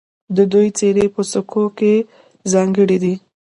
د 0.35 0.37
دوی 0.51 0.67
څیرې 0.77 1.05
په 1.15 1.21
سکو 1.31 1.63
کې 1.77 1.93
ځانګړې 2.51 2.97
دي 3.03 3.13